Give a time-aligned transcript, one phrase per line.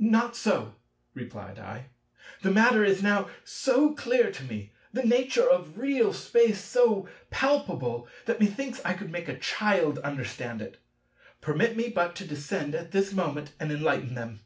[0.00, 0.74] "Not so,"
[1.12, 1.90] replied I,
[2.40, 8.08] "the matter is now so clear to me, the nature of real space so palpable,
[8.24, 10.78] that methinks I could make a child understand it.
[11.42, 14.40] Permit me but to descend at this moment and enlighten them."